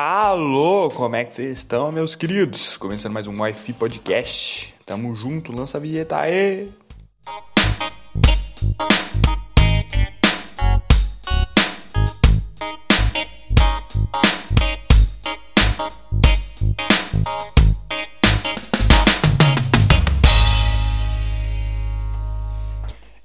[0.00, 2.76] Alô, como é que vocês estão, meus queridos?
[2.76, 4.72] Começando mais um Wi-Fi Podcast.
[4.86, 6.70] Tamo junto, lança a vinheta aí.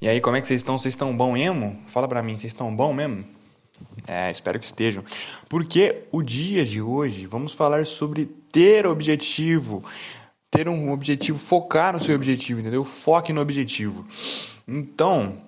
[0.01, 0.79] E aí, como é que vocês estão?
[0.79, 1.83] Vocês estão bom mesmo?
[1.85, 3.42] Fala pra mim, vocês estão bom mesmo?
[4.07, 5.03] É, espero que estejam.
[5.47, 9.83] Porque o dia de hoje vamos falar sobre ter objetivo.
[10.51, 12.83] Ter um objetivo, focar no seu objetivo, entendeu?
[12.83, 14.05] Foque no objetivo.
[14.67, 15.41] Então,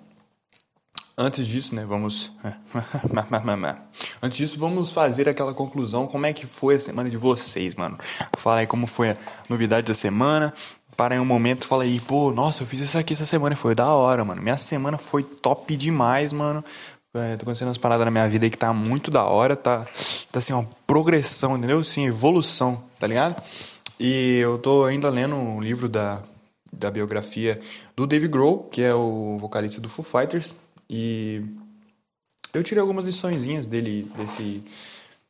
[1.17, 2.31] antes disso, né, vamos.
[4.21, 6.07] antes disso, vamos fazer aquela conclusão.
[6.07, 7.99] Como é que foi a semana de vocês, mano?
[8.37, 9.17] Fala aí como foi a
[9.47, 10.53] novidade da semana
[10.95, 13.57] para em um momento fala aí, pô, nossa, eu fiz isso aqui essa semana e
[13.57, 14.41] foi da hora, mano.
[14.41, 16.63] Minha semana foi top demais, mano.
[17.15, 19.87] É, tô acontecendo umas paradas na minha vida aí que tá muito da hora, tá,
[20.29, 21.81] tá assim, uma progressão, entendeu?
[21.81, 23.41] Sim, evolução, tá ligado?
[23.97, 26.21] E eu tô ainda lendo um livro da,
[26.73, 27.61] da biografia
[27.95, 30.53] do Dave Grohl, que é o vocalista do Foo Fighters,
[30.89, 31.41] e
[32.53, 34.61] eu tirei algumas liçõezinhas dele, desse,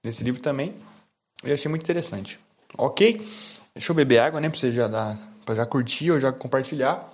[0.02, 0.74] desse livro também,
[1.44, 2.40] e achei muito interessante.
[2.76, 3.24] Ok?
[3.76, 7.08] Deixa eu beber água, né, pra você já dar para já curtir ou já compartilhar.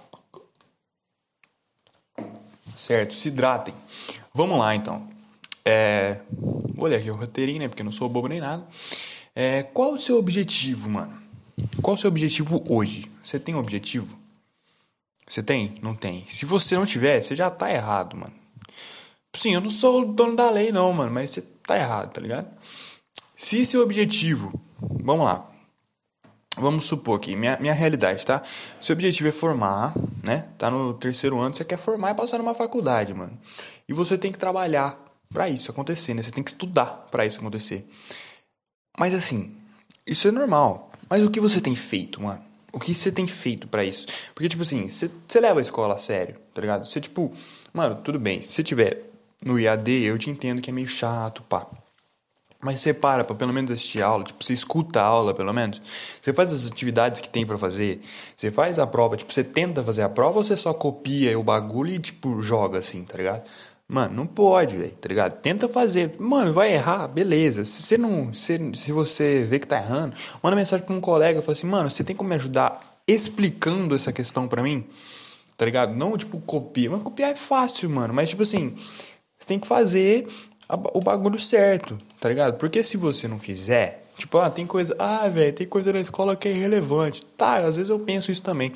[2.74, 3.74] Certo, se hidratem.
[4.34, 5.10] Vamos lá então.
[5.66, 6.22] É,
[6.76, 7.68] vou aqui o roteirinho, né?
[7.68, 8.66] Porque eu não sou bobo nem nada.
[9.36, 11.22] É, qual o seu objetivo, mano?
[11.82, 13.10] Qual o seu objetivo hoje?
[13.24, 14.18] Você tem um objetivo?
[15.28, 15.76] Você tem?
[15.82, 16.26] Não tem.
[16.30, 18.34] Se você não tiver, você já tá errado, mano.
[19.36, 22.20] Sim, eu não sou o dono da lei, não, mano, mas você tá errado, tá
[22.20, 22.50] ligado?
[23.36, 25.51] Se seu objetivo, vamos lá,
[26.58, 28.42] Vamos supor aqui, minha, minha realidade, tá?
[28.82, 30.50] Seu objetivo é formar, né?
[30.58, 33.38] Tá no terceiro ano, você quer formar e passar numa faculdade, mano.
[33.88, 35.00] E você tem que trabalhar
[35.32, 36.22] para isso acontecer, né?
[36.22, 37.90] Você tem que estudar para isso acontecer.
[39.00, 39.56] Mas assim,
[40.06, 40.92] isso é normal.
[41.10, 42.42] Mas o que você tem feito, mano?
[42.74, 44.08] O que você tem feito para isso?
[44.34, 45.10] Porque, tipo assim, você,
[45.40, 46.86] leva a escola a sério, tá ligado?
[46.86, 47.34] Você, tipo,
[47.74, 49.10] mano, tudo bem, se você tiver
[49.44, 51.68] no IAD, eu te entendo que é meio chato, pá.
[52.62, 55.52] Mas você para pra pelo menos assistir a aula, tipo, você escuta a aula pelo
[55.52, 55.82] menos.
[56.22, 58.02] Você faz as atividades que tem para fazer.
[58.36, 61.44] Você faz a prova, tipo, você tenta fazer a prova ou você só copia o
[61.44, 63.44] bagulho e, tipo, joga assim, tá ligado?
[63.88, 65.42] Mano, não pode, velho, tá ligado?
[65.42, 66.16] Tenta fazer.
[66.18, 67.66] Mano, vai errar, beleza.
[67.66, 68.34] Se você não.
[68.34, 71.90] Se, se você vê que tá errando, manda mensagem pra um colega fala assim, mano,
[71.90, 74.86] você tem como me ajudar explicando essa questão para mim?
[75.58, 75.94] Tá ligado?
[75.94, 76.90] Não, tipo, copia.
[76.90, 78.14] Mas copiar é fácil, mano.
[78.14, 78.76] Mas, tipo assim,
[79.38, 80.28] você tem que fazer
[80.94, 82.58] o bagulho certo, tá ligado?
[82.60, 86.36] Porque se você não fizer, tipo, ah, tem coisa, ah, velho, tem coisa na escola
[86.36, 87.26] que é irrelevante.
[87.26, 88.72] Tá, às vezes eu penso isso também.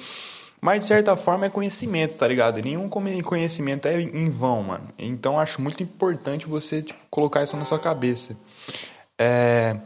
[0.59, 2.59] Mas de certa forma é conhecimento, tá ligado?
[2.59, 4.89] Nenhum conhecimento é em vão, mano.
[4.97, 8.35] Então acho muito importante você tipo, colocar isso na sua cabeça.
[9.19, 9.79] É...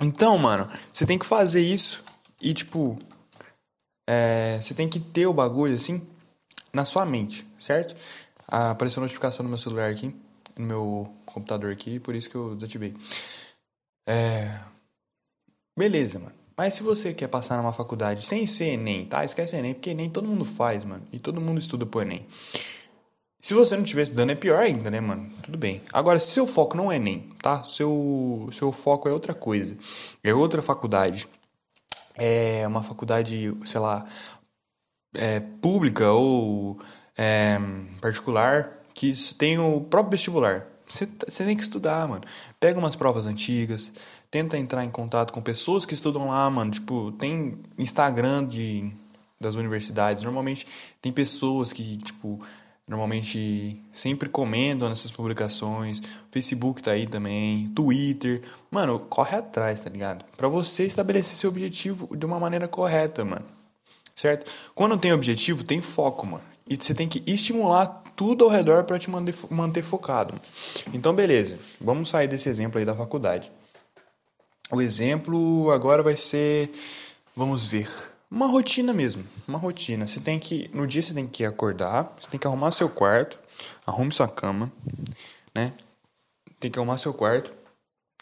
[0.00, 2.02] Então, mano, você tem que fazer isso
[2.40, 2.98] e, tipo,
[4.08, 4.58] é...
[4.62, 6.00] você tem que ter o bagulho assim
[6.72, 7.94] na sua mente, certo?
[8.46, 10.14] Ah, apareceu a notificação no meu celular aqui
[10.58, 12.94] no meu computador aqui, por isso que eu desativei.
[14.06, 14.60] É...
[15.76, 16.34] Beleza, mano.
[16.56, 19.24] Mas se você quer passar numa faculdade sem ser Enem, tá?
[19.24, 21.06] Esquece Enem, porque Enem todo mundo faz, mano.
[21.12, 22.26] E todo mundo estuda pro Enem.
[23.40, 25.30] Se você não estiver estudando, é pior ainda, né, mano?
[25.44, 25.82] Tudo bem.
[25.92, 27.62] Agora, se seu foco não é Enem, tá?
[27.64, 29.76] Seu, seu foco é outra coisa.
[30.24, 31.28] É outra faculdade.
[32.16, 34.08] É uma faculdade, sei lá,
[35.14, 36.80] é, pública ou
[37.16, 37.56] é,
[38.00, 40.66] particular que tem o próprio vestibular.
[40.88, 42.22] Você, você tem que estudar, mano.
[42.58, 43.92] Pega umas provas antigas,
[44.30, 46.70] tenta entrar em contato com pessoas que estudam lá, mano.
[46.70, 48.90] Tipo, tem Instagram de,
[49.40, 50.22] das universidades.
[50.22, 50.66] Normalmente
[51.00, 52.40] tem pessoas que, tipo,
[52.86, 56.00] normalmente sempre comentam nessas publicações.
[56.30, 58.42] Facebook tá aí também, Twitter.
[58.70, 60.24] Mano, corre atrás, tá ligado?
[60.36, 63.44] Para você estabelecer seu objetivo de uma maneira correta, mano.
[64.14, 64.50] Certo?
[64.74, 66.42] Quando tem objetivo, tem foco, mano.
[66.68, 70.40] E você tem que estimular tudo ao redor para te manter, focado.
[70.92, 73.50] Então, beleza, vamos sair desse exemplo aí da faculdade.
[74.70, 76.70] O exemplo agora vai ser,
[77.34, 77.88] vamos ver,
[78.30, 80.06] uma rotina mesmo, uma rotina.
[80.06, 83.38] Você tem que, no dia você tem que acordar, você tem que arrumar seu quarto,
[83.86, 84.70] arrume sua cama,
[85.54, 85.72] né?
[86.60, 87.52] Tem que arrumar seu quarto,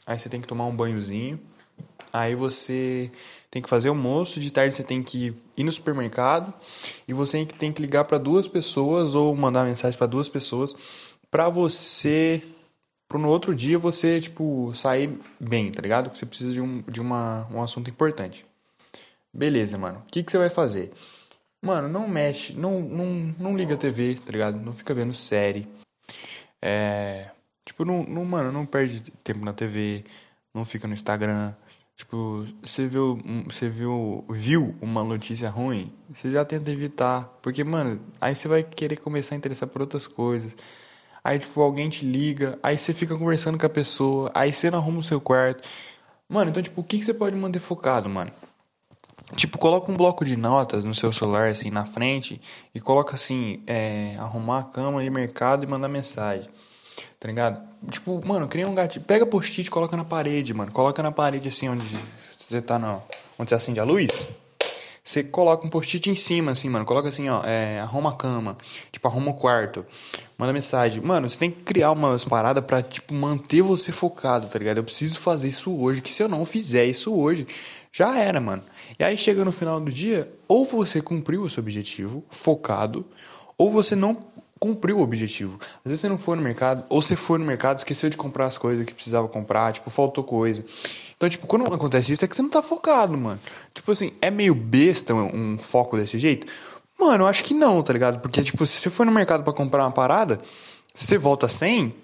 [0.06, 1.40] aí você tem que tomar um banhozinho,
[2.16, 3.10] Aí você
[3.50, 6.52] tem que fazer almoço, de tarde você tem que ir no supermercado
[7.06, 10.74] e você tem que ligar para duas pessoas ou mandar mensagem para duas pessoas
[11.30, 12.42] para você
[13.08, 16.10] para no outro dia você tipo sair bem, tá ligado?
[16.10, 18.46] Que você precisa de um de uma, um assunto importante.
[19.32, 20.02] Beleza, mano.
[20.06, 20.92] O que que você vai fazer?
[21.62, 24.58] Mano, não mexe, não, não, não liga a TV, tá ligado?
[24.58, 25.68] Não fica vendo série.
[26.62, 27.30] É,
[27.64, 30.04] tipo, não, não, mano, não perde tempo na TV
[30.56, 31.54] não fica no Instagram.
[31.96, 37.24] Tipo, você viu, você viu, viu uma notícia ruim, você já tenta evitar.
[37.40, 40.54] Porque, mano, aí você vai querer começar a interessar por outras coisas.
[41.24, 44.78] Aí, tipo, alguém te liga, aí você fica conversando com a pessoa, aí você não
[44.78, 45.66] arruma o seu quarto.
[46.28, 48.30] Mano, então, tipo, o que, que você pode manter focado, mano?
[49.34, 52.40] Tipo, coloca um bloco de notas no seu celular, assim, na frente,
[52.74, 56.48] e coloca assim, é, arrumar a cama e mercado e mandar mensagem.
[57.18, 57.60] Tá ligado?
[57.90, 59.04] Tipo, mano, cria um gatilho.
[59.04, 60.72] Pega post-it coloca na parede, mano.
[60.72, 61.84] Coloca na parede assim onde
[62.38, 63.02] você tá no.
[63.38, 64.26] Onde você acende a luz.
[65.06, 66.84] Você coloca um post-it em cima, assim, mano.
[66.84, 68.58] Coloca assim, ó, é, arruma a cama.
[68.90, 69.86] Tipo, arruma o quarto.
[70.36, 71.00] Manda mensagem.
[71.00, 74.78] Mano, você tem que criar umas paradas pra, tipo, manter você focado, tá ligado?
[74.78, 76.02] Eu preciso fazer isso hoje.
[76.02, 77.46] Que se eu não fizer isso hoje,
[77.92, 78.64] já era, mano.
[78.98, 83.06] E aí chega no final do dia, ou você cumpriu o seu objetivo, focado,
[83.56, 84.14] ou você não
[84.58, 85.58] cumpriu o objetivo.
[85.84, 88.46] Às vezes você não foi no mercado, ou você foi no mercado, esqueceu de comprar
[88.46, 90.64] as coisas que precisava comprar, tipo, faltou coisa.
[91.16, 93.40] Então, tipo, quando acontece isso é que você não tá focado, mano.
[93.74, 96.46] Tipo assim, é meio besta um, foco desse jeito?
[96.98, 98.20] Mano, eu acho que não, tá ligado?
[98.20, 100.40] Porque, tipo, se você foi no mercado para comprar uma parada,
[100.94, 101.94] se você volta sem,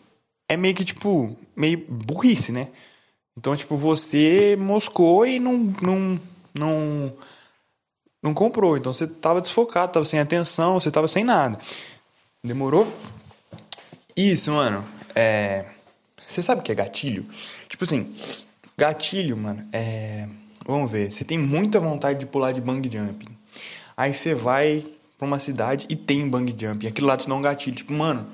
[0.48, 2.68] é meio que, tipo, meio burrice, né?
[3.36, 6.20] Então, tipo, você moscou e não, não,
[6.54, 7.12] não,
[8.22, 8.76] não comprou.
[8.76, 11.58] Então, você tava desfocado, tava sem atenção, você tava sem nada.
[12.44, 12.92] Demorou?
[14.16, 14.84] Isso, mano.
[15.14, 15.64] É.
[16.26, 17.24] Você sabe o que é gatilho?
[17.68, 18.12] Tipo assim,
[18.76, 20.26] gatilho, mano, é.
[20.66, 21.12] Vamos ver.
[21.12, 23.28] Você tem muita vontade de pular de bang jump.
[23.96, 24.84] Aí você vai
[25.16, 26.84] pra uma cidade e tem bang jump.
[26.84, 27.76] E aquilo lá te dá um gatilho.
[27.76, 28.26] Tipo, mano,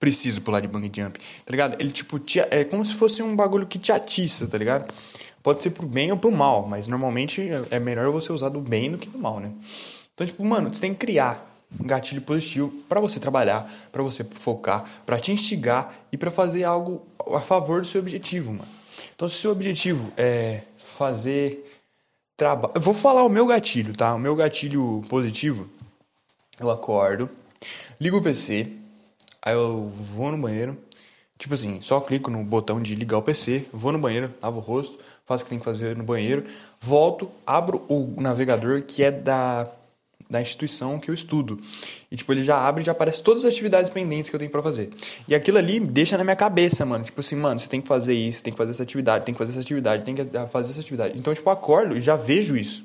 [0.00, 1.20] preciso pular de bang jump.
[1.20, 1.80] Tá ligado?
[1.80, 4.92] Ele, tipo, te, é como se fosse um bagulho que te atiça, tá ligado?
[5.40, 8.90] Pode ser pro bem ou pro mal, mas normalmente é melhor você usar do bem
[8.90, 9.52] do que do mal, né?
[10.14, 14.24] Então, tipo, mano, você tem que criar um gatilho positivo para você trabalhar, para você
[14.24, 18.68] focar, para te instigar e para fazer algo a favor do seu objetivo, mano.
[19.14, 21.80] Então, se o seu objetivo é fazer
[22.36, 24.14] trabalho, vou falar o meu gatilho, tá?
[24.14, 25.68] O meu gatilho positivo,
[26.58, 27.28] eu acordo,
[28.00, 28.68] ligo o PC,
[29.40, 30.78] aí eu vou no banheiro,
[31.38, 34.60] tipo assim, só clico no botão de ligar o PC, vou no banheiro, lavo o
[34.60, 36.44] rosto, faço o que tem que fazer no banheiro,
[36.80, 39.68] volto, abro o navegador que é da
[40.32, 41.60] da instituição que eu estudo.
[42.10, 44.50] E, tipo, ele já abre e já aparece todas as atividades pendentes que eu tenho
[44.50, 44.90] para fazer.
[45.28, 47.04] E aquilo ali deixa na minha cabeça, mano.
[47.04, 49.38] Tipo assim, mano, você tem que fazer isso, tem que fazer essa atividade, tem que
[49.38, 51.18] fazer essa atividade, tem que fazer essa atividade.
[51.18, 52.82] Então, tipo, eu acordo e já vejo isso.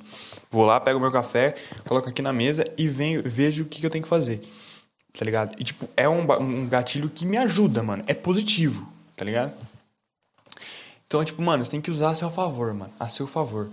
[0.52, 1.56] Vou lá, pego meu café,
[1.88, 4.42] coloco aqui na mesa e venho, vejo o que, que eu tenho que fazer.
[5.18, 5.56] Tá ligado?
[5.58, 8.04] E, tipo, é um, um gatilho que me ajuda, mano.
[8.08, 9.54] É positivo, tá ligado?
[11.08, 12.92] Então, tipo, mano, você tem que usar a seu favor, mano.
[13.00, 13.70] A seu favor.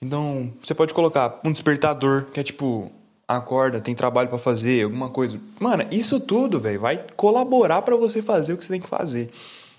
[0.00, 2.92] Então, você pode colocar um despertador, que é tipo,
[3.28, 5.40] acorda, tem trabalho para fazer, alguma coisa.
[5.60, 9.30] Mano, isso tudo, velho, vai colaborar para você fazer o que você tem que fazer.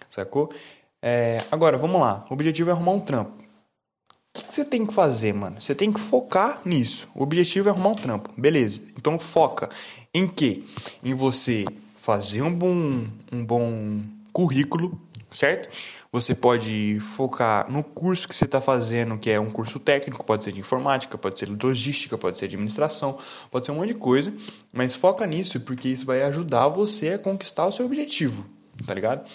[0.09, 0.51] Sacou?
[1.01, 2.25] É, agora, vamos lá.
[2.29, 3.31] O objetivo é arrumar um trampo.
[3.31, 5.59] O que, que você tem que fazer, mano?
[5.59, 7.07] Você tem que focar nisso.
[7.15, 8.29] O objetivo é arrumar um trampo.
[8.37, 8.81] Beleza.
[8.95, 9.69] Então foca
[10.13, 10.63] em quê?
[11.03, 11.65] Em você
[11.95, 14.01] fazer um bom, um bom
[14.31, 14.99] currículo,
[15.37, 15.69] certo?
[16.11, 20.43] Você pode focar no curso que você está fazendo, que é um curso técnico, pode
[20.43, 23.17] ser de informática, pode ser de logística, pode ser de administração,
[23.51, 24.33] pode ser um monte de coisa,
[24.71, 28.45] mas foca nisso porque isso vai ajudar você a conquistar o seu objetivo,
[28.85, 29.29] tá ligado?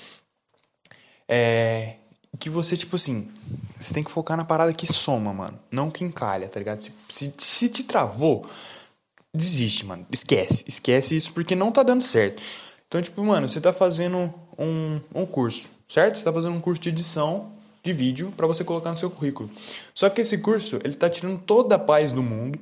[1.28, 1.96] É
[2.38, 3.30] que você, tipo assim,
[3.78, 6.80] você tem que focar na parada que soma, mano, não que encalha, tá ligado?
[6.80, 8.46] Se, se, se te travou,
[9.34, 12.42] desiste, mano, esquece, esquece isso porque não tá dando certo.
[12.88, 16.14] Então, tipo, mano, você tá fazendo um, um curso, certo?
[16.14, 19.50] Você está fazendo um curso de edição de vídeo para você colocar no seu currículo.
[19.92, 22.58] Só que esse curso, ele tá tirando toda a paz do mundo,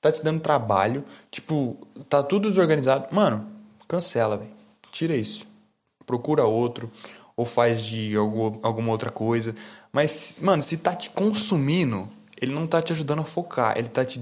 [0.00, 1.76] tá te dando trabalho, tipo,
[2.08, 3.12] tá tudo desorganizado.
[3.12, 3.48] Mano,
[3.88, 4.50] cancela, velho.
[4.92, 5.44] Tira isso.
[6.06, 6.90] Procura outro
[7.36, 9.56] ou faz de algum, alguma outra coisa.
[9.92, 12.08] Mas, mano, se tá te consumindo,
[12.40, 14.20] ele não tá te ajudando a focar, ele tá te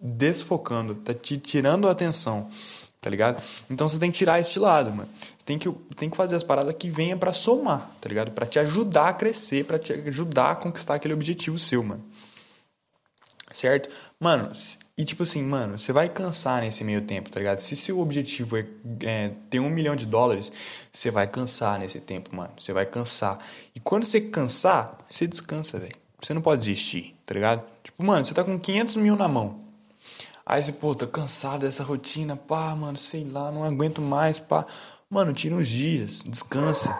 [0.00, 2.48] desfocando, tá te tirando a atenção
[3.02, 3.42] tá ligado?
[3.68, 5.08] Então você tem que tirar este lado, mano.
[5.36, 8.30] Você tem que, tem que fazer as paradas que venha para somar, tá ligado?
[8.30, 12.04] Para te ajudar a crescer, para te ajudar a conquistar aquele objetivo seu, mano.
[13.50, 13.90] Certo?
[14.20, 14.52] Mano,
[14.96, 17.58] e tipo assim, mano, você vai cansar nesse meio tempo, tá ligado?
[17.58, 18.66] Se seu objetivo é,
[19.02, 20.52] é ter um milhão de dólares,
[20.92, 22.52] você vai cansar nesse tempo, mano.
[22.56, 23.38] Você vai cansar.
[23.74, 25.96] E quando você cansar, você descansa, velho.
[26.22, 27.64] Você não pode desistir, tá ligado?
[27.82, 29.61] Tipo, mano, você tá com 500 mil na mão.
[30.44, 34.66] Aí você, pô, tô cansado dessa rotina, pá, mano, sei lá, não aguento mais, pá.
[35.08, 36.98] Mano, tira uns dias, descansa.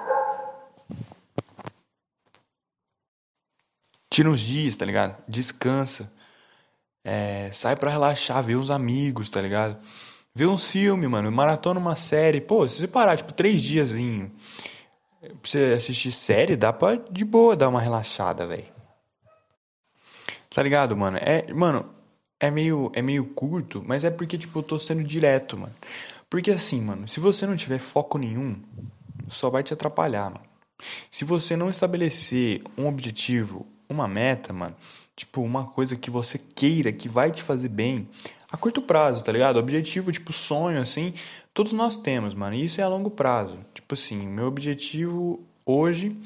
[4.11, 5.17] Tira uns dias, tá ligado?
[5.27, 6.13] Descansa.
[7.05, 9.79] É, sai pra relaxar, ver os amigos, tá ligado?
[10.35, 12.41] Vê um filme, mano, maratona uma série.
[12.41, 14.31] Pô, se você parar, tipo, três diazinho,
[15.21, 18.67] pra você assistir série, dá pra de boa dar uma relaxada, velho.
[20.55, 21.17] Tá ligado, mano?
[21.19, 22.02] É, mano,
[22.43, 25.73] é meio, é meio curto, mas é porque, tipo, eu tô sendo direto, mano.
[26.29, 28.57] Porque assim, mano, se você não tiver foco nenhum,
[29.29, 30.45] só vai te atrapalhar, mano.
[31.09, 34.75] Se você não estabelecer um objetivo, uma meta, mano,
[35.15, 38.09] tipo, uma coisa que você queira, que vai te fazer bem,
[38.51, 39.59] a curto prazo, tá ligado?
[39.59, 41.15] Objetivo, tipo, sonho, assim,
[41.55, 42.57] todos nós temos, mano.
[42.57, 43.57] E isso é a longo prazo.
[43.73, 46.17] Tipo assim, meu objetivo hoje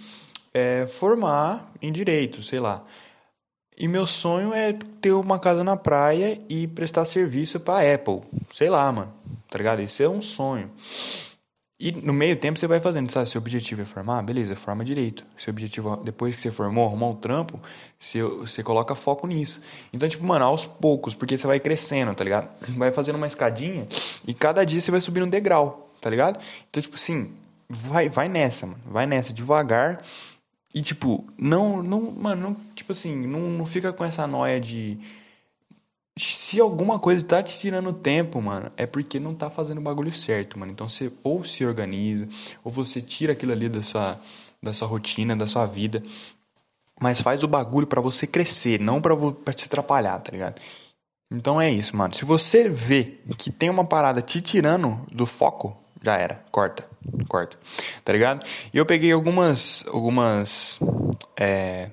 [0.55, 2.83] é formar em direito, sei lá.
[3.79, 8.23] E meu sonho é ter uma casa na praia e prestar serviço pra Apple.
[8.53, 9.13] Sei lá, mano.
[9.51, 9.83] Tá ligado?
[9.83, 10.71] Isso é um sonho.
[11.79, 13.29] E no meio tempo você vai fazendo, sabe?
[13.29, 15.27] Seu objetivo é formar, beleza, forma direito.
[15.37, 17.61] Seu objetivo, depois que você formou, arrumar um trampo,
[17.99, 19.61] você, você coloca foco nisso.
[19.93, 22.49] Então, tipo, mano, aos poucos, porque você vai crescendo, tá ligado?
[22.79, 23.87] Vai fazendo uma escadinha
[24.27, 26.39] e cada dia você vai subindo um degrau, tá ligado?
[26.71, 27.31] Então, tipo assim,
[27.69, 28.81] vai, vai nessa, mano.
[28.87, 30.03] Vai nessa, devagar.
[30.77, 34.99] E, tipo, não, não, mano, não, tipo assim, não, não fica com essa noia de
[36.19, 40.13] se alguma coisa tá te tirando tempo, mano, é porque não tá fazendo o bagulho
[40.13, 40.73] certo, mano.
[40.73, 42.29] Então você ou se organiza,
[42.63, 44.21] ou você tira aquilo ali da sua,
[44.63, 46.03] da sua rotina, da sua vida.
[47.01, 50.61] Mas faz o bagulho para você crescer, não pra, pra te atrapalhar, tá ligado?
[51.31, 52.15] Então é isso, mano.
[52.15, 56.45] Se você vê que tem uma parada te tirando do foco, já era.
[56.51, 56.89] Corta.
[57.29, 57.59] Corta.
[58.05, 58.47] Tá ligado?
[58.73, 59.85] E eu peguei algumas.
[59.89, 60.79] Algumas.
[61.39, 61.91] É,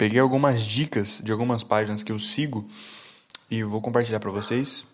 [0.00, 2.66] Peguei algumas dicas de algumas páginas que eu sigo
[3.50, 4.86] e vou compartilhar para vocês.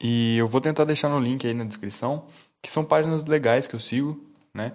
[0.00, 2.26] E eu vou tentar deixar no link aí na descrição,
[2.60, 4.20] que são páginas legais que eu sigo,
[4.52, 4.72] né?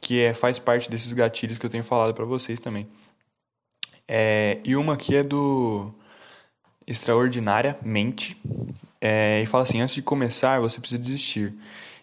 [0.00, 2.88] Que é, faz parte desses gatilhos que eu tenho falado para vocês também.
[4.08, 5.94] É, e uma aqui é do
[6.84, 8.36] Extraordinária Mente.
[9.06, 11.54] É, e fala assim: antes de começar, você precisa desistir.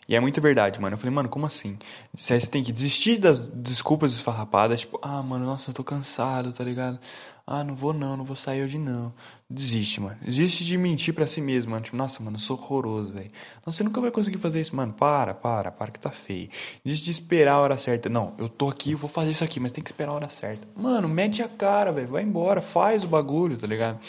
[0.08, 0.94] E é muito verdade, mano.
[0.94, 1.80] Eu falei, mano, como assim?
[2.14, 6.64] Você tem que desistir das desculpas esfarrapadas, tipo, ah, mano, nossa, eu tô cansado, tá
[6.64, 7.00] ligado?
[7.48, 9.14] Ah, não vou não, não vou sair hoje não.
[9.50, 10.18] Desiste, mano.
[10.22, 11.84] Desiste de mentir para si mesmo, mano.
[11.84, 13.32] Tipo, nossa, mano, eu sou horroroso, velho.
[13.66, 14.94] Não, você nunca vai conseguir fazer isso, mano.
[14.94, 16.50] Para, para, para que tá feio.
[16.86, 18.10] Desiste de esperar a hora certa.
[18.10, 20.30] Não, eu tô aqui, eu vou fazer isso aqui, mas tem que esperar a hora
[20.30, 20.68] certa.
[20.76, 22.10] Mano, mete a cara, velho.
[22.10, 24.00] Vai embora, faz o bagulho, tá ligado?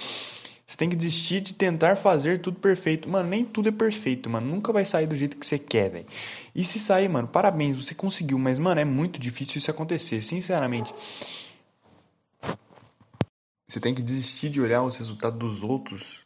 [0.66, 3.08] Você tem que desistir de tentar fazer tudo perfeito.
[3.08, 4.46] Mano, nem tudo é perfeito, mano.
[4.46, 6.06] Nunca vai sair do jeito que você quer, velho.
[6.54, 8.38] E se sair, mano, parabéns, você conseguiu.
[8.38, 10.94] Mas, mano, é muito difícil isso acontecer, sinceramente.
[13.68, 16.20] Você tem que desistir de olhar os resultados dos outros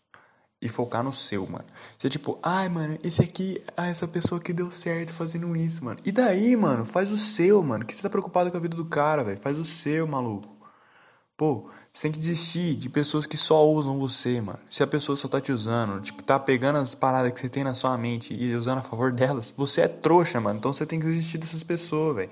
[0.61, 1.64] e focar no seu, mano.
[1.97, 5.99] Você tipo, ai, mano, esse aqui, ah, essa pessoa que deu certo fazendo isso, mano.
[6.05, 7.85] E daí, mano, faz o seu, mano.
[7.85, 9.38] Que você tá preocupado com a vida do cara, velho?
[9.38, 10.55] Faz o seu, maluco.
[11.37, 14.59] Pô, você tem que desistir de pessoas que só usam você, mano.
[14.71, 17.62] Se a pessoa só tá te usando, tipo, tá pegando as paradas que você tem
[17.62, 20.59] na sua mente e usando a favor delas, você é trouxa, mano.
[20.59, 22.31] Então você tem que desistir dessas pessoas, velho.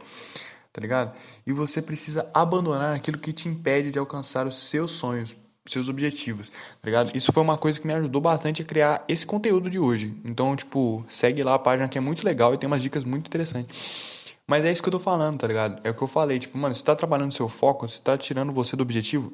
[0.72, 1.12] Tá ligado?
[1.46, 6.48] E você precisa abandonar aquilo que te impede de alcançar os seus sonhos, seus objetivos,
[6.48, 7.10] tá ligado?
[7.14, 10.14] Isso foi uma coisa que me ajudou bastante a criar esse conteúdo de hoje.
[10.24, 13.26] Então, tipo, segue lá a página que é muito legal e tem umas dicas muito
[13.26, 14.23] interessantes.
[14.46, 15.80] Mas é isso que eu tô falando, tá ligado?
[15.84, 18.52] É o que eu falei, tipo, mano, se tá trabalhando seu foco, se tá tirando
[18.52, 19.32] você do objetivo,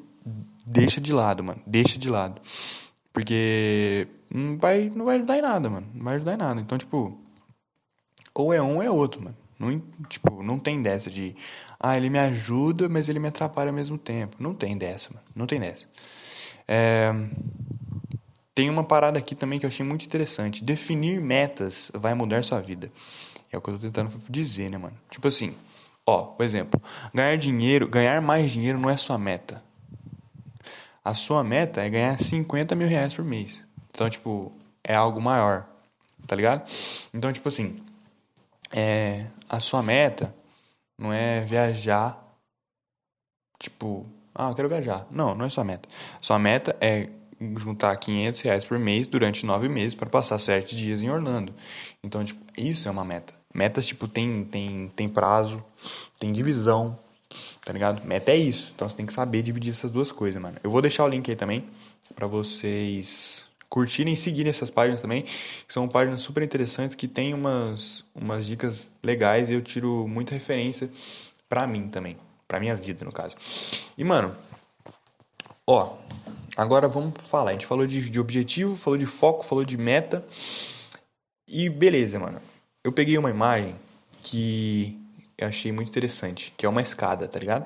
[0.65, 1.61] deixa de lado, mano.
[1.67, 2.41] Deixa de lado.
[3.11, 5.87] Porque não vai, não vai ajudar em nada, mano.
[5.93, 6.61] Não vai ajudar em nada.
[6.61, 7.19] Então, tipo,
[8.33, 9.35] ou é um ou é outro, mano.
[9.59, 11.35] Não, tipo, não tem dessa de,
[11.79, 14.37] ah, ele me ajuda, mas ele me atrapalha ao mesmo tempo.
[14.39, 15.25] Não tem dessa, mano.
[15.35, 15.85] Não tem dessa.
[16.67, 17.13] É...
[18.55, 20.63] Tem uma parada aqui também que eu achei muito interessante.
[20.63, 22.91] Definir metas vai mudar sua vida.
[23.51, 24.97] É o que eu tô tentando dizer, né, mano?
[25.09, 25.55] Tipo assim,
[26.05, 26.81] ó, por exemplo,
[27.13, 29.63] ganhar dinheiro, ganhar mais dinheiro não é sua meta.
[31.03, 33.61] A sua meta é ganhar 50 mil reais por mês.
[33.89, 34.51] Então, tipo,
[34.83, 35.67] é algo maior,
[36.27, 36.69] tá ligado?
[37.13, 37.83] Então, tipo assim,
[38.71, 40.33] é, a sua meta
[40.97, 42.17] não é viajar,
[43.59, 45.07] tipo, ah, eu quero viajar.
[45.11, 45.89] Não, não é sua meta.
[46.21, 47.09] Sua meta é
[47.57, 51.53] juntar 500 reais por mês durante nove meses para passar sete dias em Orlando.
[52.03, 53.40] Então, tipo, isso é uma meta.
[53.53, 55.63] Metas, tipo, tem, tem, tem prazo,
[56.19, 56.97] tem divisão,
[57.65, 58.05] tá ligado?
[58.05, 58.71] Meta é isso.
[58.73, 60.57] Então você tem que saber dividir essas duas coisas, mano.
[60.63, 61.65] Eu vou deixar o link aí também
[62.15, 67.33] para vocês curtirem e seguirem essas páginas também, que são páginas super interessantes que tem
[67.33, 70.89] umas, umas dicas legais e eu tiro muita referência
[71.47, 72.17] pra mim também,
[72.47, 73.37] pra minha vida, no caso.
[73.97, 74.35] E, mano,
[75.65, 75.95] ó,
[76.57, 77.51] agora vamos falar.
[77.51, 80.25] A gente falou de, de objetivo, falou de foco, falou de meta.
[81.47, 82.50] E beleza, mano
[82.83, 83.75] eu peguei uma imagem
[84.21, 84.97] que
[85.37, 87.65] eu achei muito interessante, que é uma escada, tá ligado?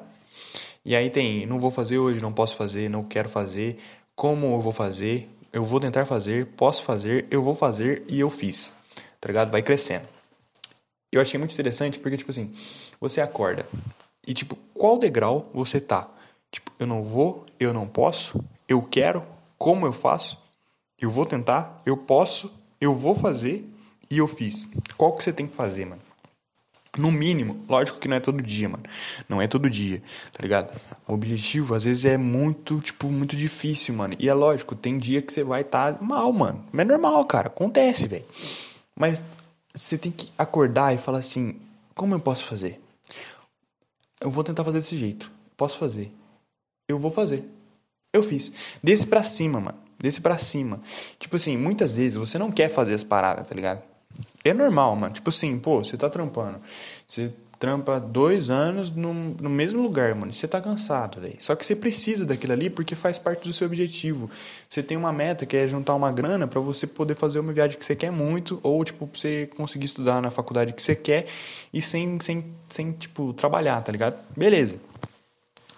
[0.83, 3.79] E aí tem, não vou fazer hoje, não posso fazer, não quero fazer,
[4.15, 8.29] como eu vou fazer, eu vou tentar fazer, posso fazer, eu vou fazer e eu
[8.29, 8.71] fiz.
[9.19, 9.51] Tá ligado?
[9.51, 10.07] Vai crescendo.
[11.11, 12.53] eu achei muito interessante porque, tipo assim,
[12.99, 13.65] você acorda
[14.27, 16.09] e, tipo, qual degrau você tá?
[16.51, 19.23] Tipo, eu não vou, eu não posso, eu quero,
[19.57, 20.37] como eu faço,
[20.99, 23.69] eu vou tentar, eu posso, eu vou fazer
[24.09, 24.67] e eu fiz.
[24.97, 26.01] Qual que você tem que fazer, mano?
[26.97, 28.83] No mínimo, lógico que não é todo dia, mano.
[29.27, 30.73] Não é todo dia, tá ligado?
[31.05, 34.15] O objetivo, às vezes, é muito, tipo, muito difícil, mano.
[34.17, 36.63] E é lógico, tem dia que você vai estar tá mal, mano.
[36.71, 37.47] Mas é normal, cara.
[37.47, 38.25] Acontece, velho.
[38.95, 39.21] Mas
[39.73, 41.59] você tem que acordar e falar assim:
[41.93, 42.79] como eu posso fazer?
[44.21, 45.29] Eu vou tentar fazer desse jeito.
[45.57, 46.11] Posso fazer.
[46.87, 47.43] Eu vou fazer.
[48.13, 48.51] Eu fiz.
[48.81, 49.77] Desse pra cima, mano.
[49.99, 50.81] Desse pra cima.
[51.19, 53.83] Tipo assim, muitas vezes você não quer fazer as paradas, tá ligado?
[54.43, 55.13] É normal, mano.
[55.13, 56.59] Tipo assim, pô, você tá trampando.
[57.07, 60.33] Você trampa dois anos no, no mesmo lugar, mano.
[60.33, 61.37] Você tá cansado, velho.
[61.39, 64.29] Só que você precisa daquilo ali porque faz parte do seu objetivo.
[64.69, 67.77] Você tem uma meta que é juntar uma grana para você poder fazer uma viagem
[67.77, 71.27] que você quer muito, ou, tipo, pra você conseguir estudar na faculdade que você quer
[71.73, 74.21] e sem, sem, sem tipo, trabalhar, tá ligado?
[74.35, 74.77] Beleza.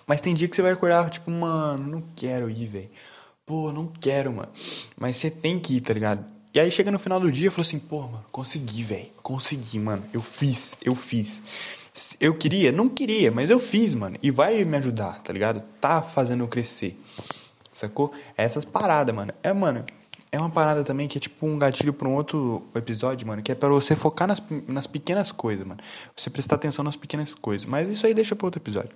[0.05, 2.89] Mas tem dia que você vai acordar, tipo, mano, não quero ir, velho.
[3.45, 4.49] Pô, não quero, mano.
[4.97, 6.36] Mas você tem que ir, tá ligado?
[6.53, 9.07] E aí chega no final do dia e falou assim, pô, mano, consegui, velho.
[9.21, 10.03] Consegui, mano.
[10.11, 11.43] Eu fiz, eu fiz.
[12.19, 14.17] Eu queria, não queria, mas eu fiz, mano.
[14.21, 15.61] E vai me ajudar, tá ligado?
[15.81, 16.99] Tá fazendo eu crescer.
[17.73, 18.11] Sacou?
[18.37, 19.33] É essas paradas, mano.
[19.43, 19.85] É, mano,
[20.31, 23.51] é uma parada também que é tipo um gatilho para um outro episódio, mano, que
[23.51, 25.79] é para você focar nas, nas pequenas coisas, mano.
[26.15, 27.67] Você prestar atenção nas pequenas coisas.
[27.67, 28.91] Mas isso aí deixa para outro episódio.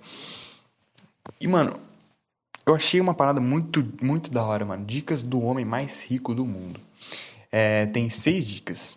[1.40, 1.78] E, mano,
[2.66, 4.84] eu achei uma parada muito, muito da hora, mano.
[4.84, 6.80] Dicas do homem mais rico do mundo.
[7.52, 8.96] É, tem seis dicas.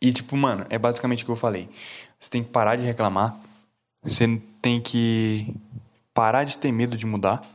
[0.00, 1.68] E, tipo, mano, é basicamente o que eu falei.
[2.18, 3.38] Você tem que parar de reclamar.
[4.02, 5.54] Você tem que
[6.12, 7.48] parar de ter medo de mudar.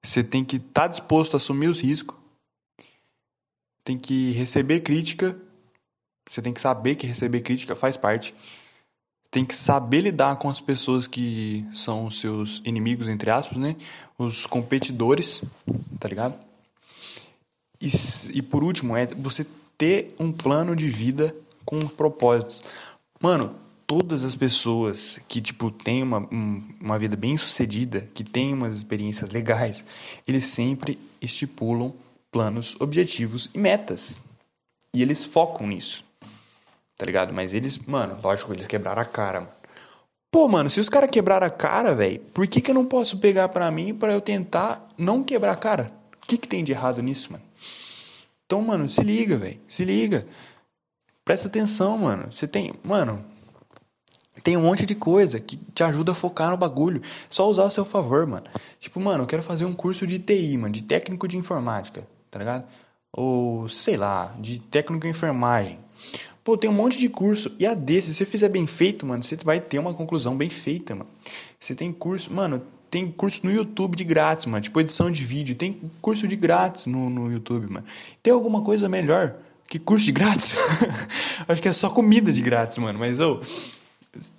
[0.00, 2.16] Você tem que estar tá disposto a assumir os riscos.
[3.82, 5.36] Tem que receber crítica.
[6.28, 8.32] Você tem que saber que receber crítica faz parte.
[9.30, 13.74] Tem que saber lidar com as pessoas que são os seus inimigos, entre aspas, né?
[14.16, 15.42] Os competidores,
[15.98, 16.38] tá ligado?
[17.80, 17.90] E,
[18.32, 21.34] e por último, é você ter um plano de vida
[21.64, 22.62] com propósitos.
[23.20, 23.54] Mano,
[23.86, 28.76] todas as pessoas que, tipo, têm uma, um, uma vida bem sucedida, que têm umas
[28.76, 29.84] experiências legais,
[30.26, 31.92] eles sempre estipulam
[32.30, 34.22] planos, objetivos e metas.
[34.92, 36.04] E eles focam nisso.
[36.96, 37.32] Tá ligado?
[37.32, 39.52] Mas eles, mano, lógico, eles quebraram a cara, mano.
[40.30, 43.18] Pô, mano, se os caras quebraram a cara, velho, por que, que eu não posso
[43.18, 45.92] pegar pra mim para eu tentar não quebrar a cara?
[46.20, 47.44] O que, que tem de errado nisso, mano?
[48.46, 49.58] Então, mano, se liga, velho.
[49.68, 50.26] Se liga.
[51.24, 52.32] Presta atenção, mano.
[52.32, 52.72] Você tem.
[52.82, 53.24] Mano,
[54.42, 57.00] tem um monte de coisa que te ajuda a focar no bagulho.
[57.30, 58.46] Só usar a seu favor, mano.
[58.78, 62.38] Tipo, mano, eu quero fazer um curso de TI, mano, de técnico de informática, tá
[62.38, 62.66] ligado?
[63.12, 65.78] Ou, sei lá, de técnico em enfermagem.
[66.42, 67.50] Pô, tem um monte de curso.
[67.58, 70.50] E a desse, se você fizer bem feito, mano, você vai ter uma conclusão bem
[70.50, 71.08] feita, mano.
[71.58, 72.30] Você tem curso.
[72.30, 72.62] Mano,
[72.94, 74.62] tem curso no YouTube de grátis, mano.
[74.62, 75.56] Tipo edição de vídeo.
[75.56, 77.84] Tem curso de grátis no, no YouTube, mano.
[78.22, 79.34] Tem alguma coisa melhor
[79.68, 80.54] que curso de grátis?
[81.48, 82.96] Acho que é só comida de grátis, mano.
[82.96, 83.40] Mas, ô,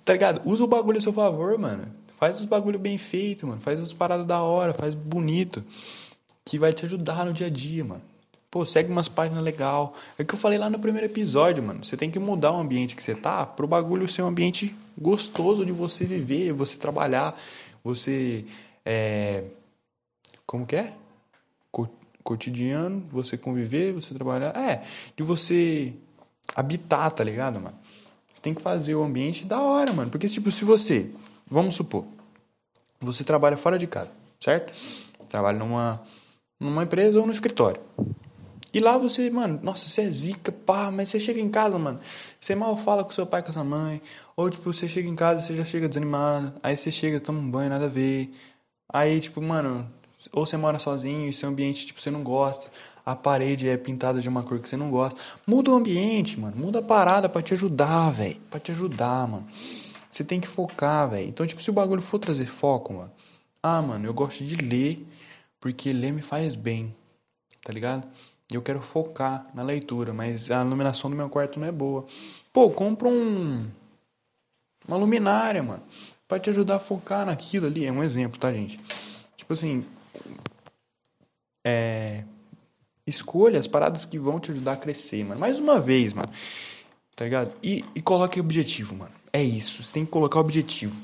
[0.02, 0.40] tá ligado?
[0.46, 1.86] Usa o bagulho a seu favor, mano.
[2.18, 3.60] Faz os bagulho bem feito, mano.
[3.60, 5.62] Faz as paradas da hora, faz bonito.
[6.42, 8.00] Que vai te ajudar no dia a dia, mano.
[8.50, 9.92] Pô, segue umas páginas legal.
[10.18, 11.84] É o que eu falei lá no primeiro episódio, mano.
[11.84, 15.62] Você tem que mudar o ambiente que você tá pro bagulho ser um ambiente gostoso
[15.62, 17.38] de você viver, você trabalhar,
[17.86, 18.44] você
[18.84, 19.44] é,
[20.44, 20.92] como que é?
[22.24, 24.84] Cotidiano, você conviver, você trabalhar, é,
[25.16, 25.94] de você
[26.56, 27.78] habitar, tá ligado, mano?
[28.34, 31.08] Você tem que fazer o ambiente da hora, mano, porque tipo, se você,
[31.48, 32.04] vamos supor,
[33.00, 34.72] você trabalha fora de casa, certo?
[35.28, 36.02] Trabalha numa
[36.58, 37.80] numa empresa ou no escritório.
[38.76, 41.98] E lá você, mano, nossa, você é zica, pá, mas você chega em casa, mano,
[42.38, 44.02] você mal fala com seu pai, com sua mãe,
[44.36, 47.50] ou tipo, você chega em casa, você já chega desanimado, aí você chega, toma um
[47.50, 48.34] banho, nada a ver.
[48.92, 49.90] Aí, tipo, mano,
[50.30, 52.70] ou você mora sozinho e seu ambiente, tipo, você não gosta,
[53.06, 55.18] a parede é pintada de uma cor que você não gosta.
[55.46, 59.48] Muda o ambiente, mano, muda a parada para te ajudar, velho, para te ajudar, mano.
[60.10, 61.26] Você tem que focar, velho.
[61.26, 63.12] Então, tipo, se o bagulho for trazer foco, mano,
[63.62, 65.02] ah, mano, eu gosto de ler,
[65.58, 66.94] porque ler me faz bem,
[67.64, 68.06] tá ligado?
[68.50, 72.06] Eu quero focar na leitura, mas a iluminação do meu quarto não é boa.
[72.52, 73.68] Pô, compra um.
[74.86, 75.82] Uma luminária, mano.
[76.28, 77.84] Pra te ajudar a focar naquilo ali.
[77.86, 78.78] É um exemplo, tá, gente?
[79.36, 79.84] Tipo assim.
[81.64, 82.22] É.
[83.04, 85.40] Escolha as paradas que vão te ajudar a crescer, mano.
[85.40, 86.30] Mais uma vez, mano.
[87.16, 87.52] Tá ligado?
[87.62, 89.12] E, e coloque objetivo, mano.
[89.32, 89.82] É isso.
[89.82, 91.02] Você tem que colocar objetivo.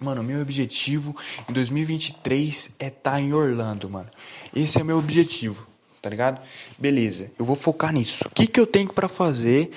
[0.00, 1.14] Mano, meu objetivo
[1.48, 4.08] em 2023 é estar tá em Orlando, mano.
[4.54, 5.67] Esse é o meu objetivo
[6.08, 6.40] tá ligado?
[6.78, 8.24] Beleza, eu vou focar nisso.
[8.26, 9.70] O que, que eu tenho para fazer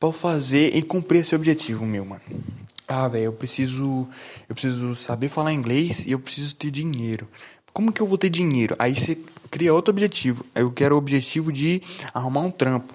[0.00, 2.22] para fazer e cumprir esse objetivo meu, mano?
[2.88, 4.08] Ah, velho, eu preciso
[4.48, 7.28] eu preciso saber falar inglês e eu preciso ter dinheiro.
[7.72, 8.74] Como que eu vou ter dinheiro?
[8.78, 9.18] Aí você
[9.50, 10.46] cria outro objetivo.
[10.54, 11.82] Eu quero o objetivo de
[12.14, 12.94] arrumar um trampo.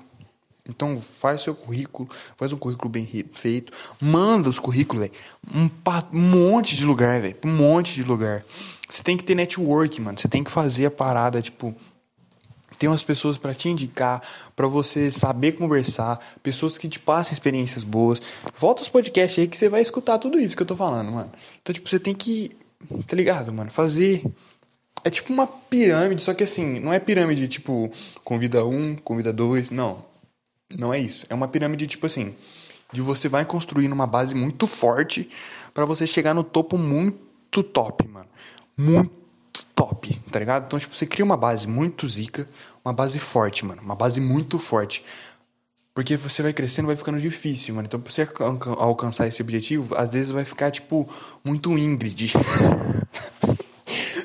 [0.67, 5.13] Então faz seu currículo, faz um currículo bem feito, manda os currículos, velho,
[5.53, 5.69] um,
[6.13, 8.45] um monte de lugar, velho, um monte de lugar.
[8.87, 10.19] Você tem que ter network, mano.
[10.19, 11.73] Você tem que fazer a parada, tipo,
[12.81, 14.23] tem umas pessoas para te indicar,
[14.55, 18.19] para você saber conversar, pessoas que te passem experiências boas.
[18.57, 21.31] Volta os podcasts aí que você vai escutar tudo isso que eu tô falando, mano.
[21.61, 22.57] Então, tipo, você tem que,
[23.05, 23.69] tá ligado, mano?
[23.69, 24.23] Fazer
[25.03, 27.91] é tipo uma pirâmide, só que assim, não é pirâmide tipo
[28.23, 30.03] convida um, convida dois, não.
[30.75, 31.27] Não é isso.
[31.29, 32.33] É uma pirâmide tipo assim,
[32.91, 35.29] de você vai construindo uma base muito forte
[35.71, 38.27] para você chegar no topo muito top, mano.
[38.75, 39.21] Muito
[39.75, 40.65] top, tá ligado?
[40.67, 42.47] Então, tipo, você cria uma base muito zica,
[42.83, 43.81] uma base forte, mano.
[43.81, 45.03] Uma base muito forte.
[45.93, 47.85] Porque você vai crescendo, vai ficando difícil, mano.
[47.85, 48.27] Então, pra você
[48.77, 51.07] alcançar esse objetivo, às vezes vai ficar, tipo,
[51.43, 52.15] muito íngreme.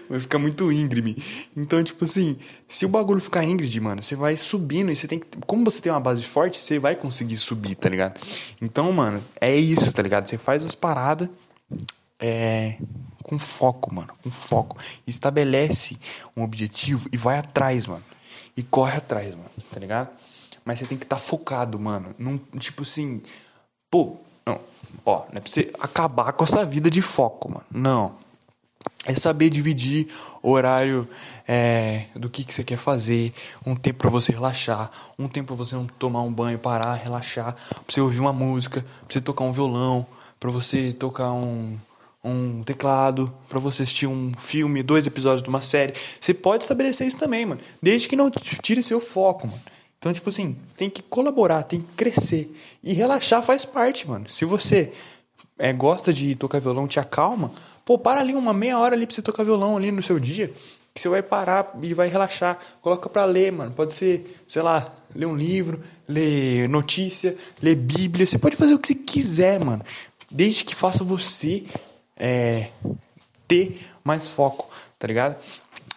[0.09, 1.16] vai ficar muito íngreme.
[1.57, 2.37] Então, tipo assim,
[2.69, 5.27] se o bagulho ficar íngreme, mano, você vai subindo e você tem que.
[5.45, 8.21] Como você tem uma base forte, você vai conseguir subir, tá ligado?
[8.62, 10.29] Então, mano, é isso, tá ligado?
[10.29, 11.29] Você faz as paradas.
[12.19, 12.77] É
[13.27, 14.79] com foco, mano, com foco.
[15.05, 15.99] Estabelece
[16.37, 18.05] um objetivo e vai atrás, mano.
[18.57, 20.11] E corre atrás, mano, tá ligado?
[20.64, 22.14] Mas você tem que estar tá focado, mano.
[22.19, 23.23] Num, tipo assim,
[23.90, 24.16] pô,
[24.47, 24.61] não,
[25.05, 27.66] ó, não é pra você acabar com essa vida de foco, mano.
[27.71, 28.14] Não.
[29.05, 30.09] É saber dividir
[30.42, 31.09] o horário
[31.47, 33.33] é, do que, que você quer fazer,
[33.64, 37.55] um tempo para você relaxar, um tempo pra você não tomar um banho, parar, relaxar,
[37.55, 40.07] pra você ouvir uma música, pra você tocar um violão,
[40.40, 41.79] pra você tocar um,
[42.24, 45.94] um teclado, para você assistir um filme, dois episódios de uma série.
[46.20, 47.61] Você pode estabelecer isso também, mano.
[47.81, 49.62] Desde que não tire seu foco, mano.
[49.98, 52.55] Então, tipo assim, tem que colaborar, tem que crescer.
[52.83, 54.29] E relaxar faz parte, mano.
[54.29, 54.92] Se você
[55.59, 57.52] é, gosta de tocar violão, te acalma,
[57.85, 60.52] pô, para ali uma meia hora ali pra você tocar violão ali no seu dia.
[60.94, 62.59] Que você vai parar e vai relaxar.
[62.81, 63.72] Coloca pra ler, mano.
[63.72, 68.26] Pode ser, sei lá, ler um livro, ler notícia, ler Bíblia.
[68.26, 69.85] Você pode fazer o que você quiser, mano.
[70.31, 71.64] Desde que faça você
[72.16, 72.70] é,
[73.46, 75.37] ter mais foco, tá ligado?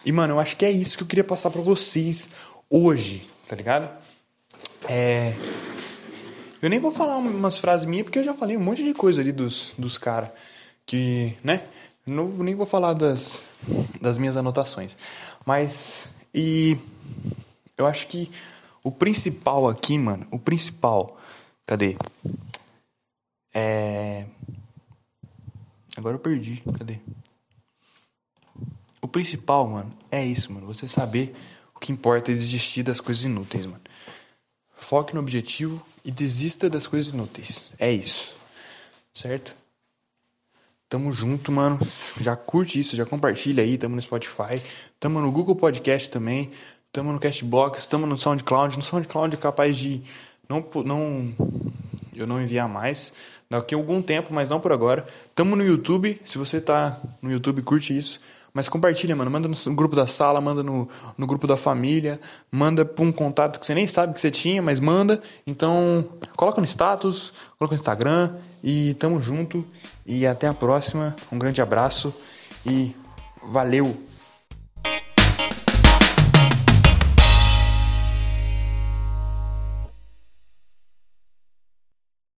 [0.04, 2.30] E, mano, eu acho que é isso que eu queria passar para vocês
[2.68, 3.90] hoje, tá ligado?
[4.88, 5.34] É.
[6.62, 9.20] Eu nem vou falar umas frases minhas, porque eu já falei um monte de coisa
[9.20, 10.30] ali dos, dos caras.
[10.86, 11.64] Que, né?
[12.06, 13.42] Não, nem vou falar das,
[14.00, 14.96] das minhas anotações.
[15.44, 16.06] Mas.
[16.34, 16.76] E.
[17.76, 18.30] Eu acho que
[18.82, 20.26] o principal aqui, mano.
[20.30, 21.18] O principal.
[21.66, 21.96] Cadê?
[23.54, 24.24] É.
[26.00, 26.62] Agora eu perdi.
[26.78, 26.98] Cadê?
[29.02, 30.66] O principal, mano, é isso, mano.
[30.66, 31.36] Você saber
[31.76, 33.82] o que importa é desistir das coisas inúteis, mano.
[34.74, 37.74] Foque no objetivo e desista das coisas inúteis.
[37.78, 38.34] É isso.
[39.12, 39.54] Certo?
[40.88, 41.78] Tamo junto, mano.
[42.18, 43.76] Já curte isso, já compartilha aí.
[43.76, 44.62] Tamo no Spotify.
[44.98, 46.50] Tamo no Google Podcast também.
[46.90, 47.86] Tamo no Castbox.
[47.86, 48.78] Tamo no SoundCloud.
[48.78, 50.02] No SoundCloud é capaz de
[50.48, 51.34] não, não
[52.14, 53.12] eu não enviar mais
[53.48, 55.06] daqui a algum tempo, mas não por agora.
[55.34, 58.20] Tamo no YouTube, se você tá no YouTube, curte isso.
[58.52, 59.30] Mas compartilha, mano.
[59.30, 62.20] Manda no grupo da sala, manda no, no grupo da família,
[62.50, 65.22] manda pra um contato que você nem sabe que você tinha, mas manda.
[65.46, 66.04] Então,
[66.36, 69.64] coloca no status, coloca no Instagram e tamo junto.
[70.04, 71.14] E até a próxima.
[71.30, 72.12] Um grande abraço
[72.66, 72.94] e
[73.42, 74.09] valeu!